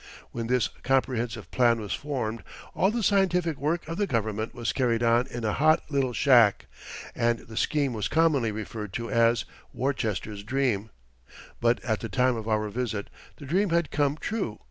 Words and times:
When 0.31 0.47
this 0.47 0.67
comprehensive 0.81 1.51
plan 1.51 1.79
was 1.79 1.93
formed 1.93 2.41
all 2.73 2.89
the 2.89 3.03
scientific 3.03 3.59
work 3.59 3.87
of 3.87 3.97
the 3.99 4.07
government 4.07 4.55
was 4.55 4.73
carried 4.73 5.03
on 5.03 5.27
in 5.27 5.43
"a 5.45 5.53
hot 5.53 5.83
little 5.91 6.11
shack," 6.11 6.65
and 7.13 7.37
the 7.41 7.55
scheme 7.55 7.93
was 7.93 8.07
commonly 8.07 8.51
referred 8.51 8.93
to 8.93 9.11
as 9.11 9.45
"Worcester's 9.75 10.41
Dream," 10.41 10.89
but 11.59 11.79
at 11.83 11.99
the 11.99 12.09
time 12.09 12.35
of 12.35 12.47
our 12.47 12.67
visit 12.69 13.11
the 13.35 13.45
dream 13.45 13.69
had 13.69 13.91
come 13.91 14.17
true. 14.17 14.59